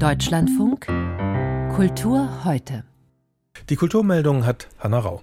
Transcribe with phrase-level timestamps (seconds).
[0.00, 0.86] Deutschlandfunk
[1.74, 2.84] Kultur heute.
[3.68, 5.20] Die Kulturmeldung hat Hanna Rau.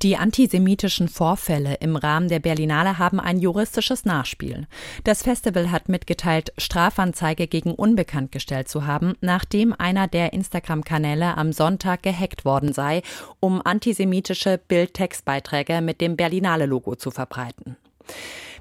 [0.00, 4.66] Die antisemitischen Vorfälle im Rahmen der Berlinale haben ein juristisches Nachspiel.
[5.04, 11.52] Das Festival hat mitgeteilt, Strafanzeige gegen Unbekannt gestellt zu haben, nachdem einer der Instagram-Kanäle am
[11.52, 13.02] Sonntag gehackt worden sei,
[13.38, 17.76] um antisemitische Bild-Textbeiträge mit dem Berlinale-Logo zu verbreiten.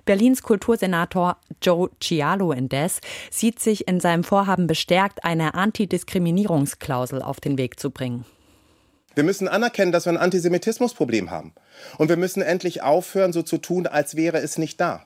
[0.06, 3.00] Berlins Kultursenator Joe Cialo indes
[3.32, 8.26] sieht sich in seinem Vorhaben bestärkt, eine Antidiskriminierungsklausel auf den Weg zu bringen.
[9.16, 11.54] Wir müssen anerkennen, dass wir ein Antisemitismusproblem haben.
[11.98, 15.06] Und wir müssen endlich aufhören, so zu tun, als wäre es nicht da.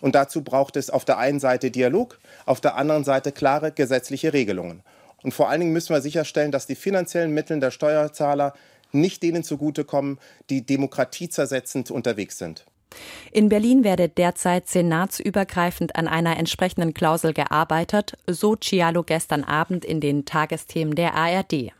[0.00, 4.32] Und dazu braucht es auf der einen Seite Dialog, auf der anderen Seite klare gesetzliche
[4.32, 4.82] Regelungen.
[5.22, 8.54] Und vor allen Dingen müssen wir sicherstellen, dass die finanziellen Mittel der Steuerzahler
[8.90, 10.18] nicht denen zugutekommen,
[10.50, 12.66] die demokratiezersetzend unterwegs sind.
[13.32, 20.00] In Berlin werde derzeit senatsübergreifend an einer entsprechenden Klausel gearbeitet, so Cialo gestern Abend in
[20.00, 21.72] den Tagesthemen der ARD.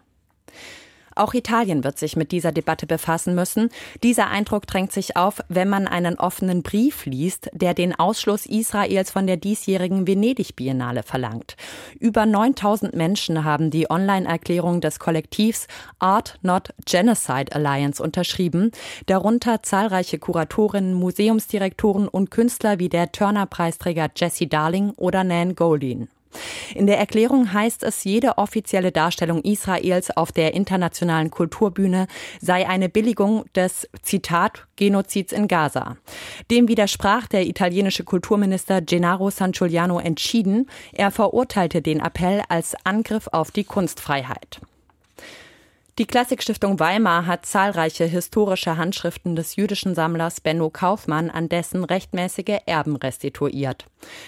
[1.15, 3.69] Auch Italien wird sich mit dieser Debatte befassen müssen.
[4.03, 9.11] Dieser Eindruck drängt sich auf, wenn man einen offenen Brief liest, der den Ausschluss Israels
[9.11, 11.57] von der diesjährigen Venedig-Biennale verlangt.
[11.99, 15.67] Über 9000 Menschen haben die Online-Erklärung des Kollektivs
[15.99, 18.71] Art Not Genocide Alliance unterschrieben,
[19.07, 26.09] darunter zahlreiche Kuratorinnen, Museumsdirektoren und Künstler wie der Turner-Preisträger Jesse Darling oder Nan Goldin.
[26.75, 32.07] In der Erklärung heißt es, jede offizielle Darstellung Israels auf der internationalen Kulturbühne
[32.41, 35.97] sei eine Billigung des Zitat Genozids in Gaza.
[36.51, 40.69] Dem widersprach der italienische Kulturminister Gennaro San Giuliano entschieden.
[40.93, 44.61] Er verurteilte den Appell als Angriff auf die Kunstfreiheit.
[45.99, 52.61] Die Klassikstiftung Weimar hat zahlreiche historische Handschriften des jüdischen Sammlers Benno Kaufmann an dessen rechtmäßige
[52.65, 53.85] Erben restituiert.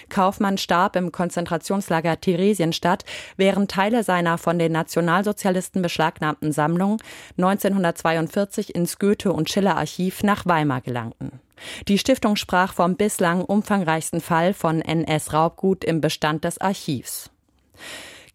[0.07, 3.03] Kaufmann starb im Konzentrationslager Theresienstadt,
[3.35, 7.01] während Teile seiner von den Nationalsozialisten beschlagnahmten Sammlung
[7.37, 11.31] 1942 ins Goethe- und Schiller-Archiv nach Weimar gelangten.
[11.87, 17.31] Die Stiftung sprach vom bislang umfangreichsten Fall von NS-Raubgut im Bestand des Archivs.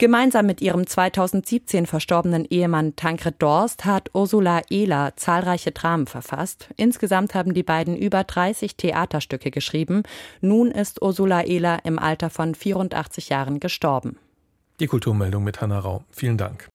[0.00, 6.70] Gemeinsam mit ihrem 2017 verstorbenen Ehemann Tankred Dorst hat Ursula Ehler zahlreiche Dramen verfasst.
[6.78, 10.04] Insgesamt haben die beiden über 30 Theaterstücke geschrieben.
[10.40, 14.16] Nun ist Ursula Ehler im Alter von 84 Jahren gestorben.
[14.80, 16.02] Die Kulturmeldung mit Hanna Rau.
[16.10, 16.69] Vielen Dank.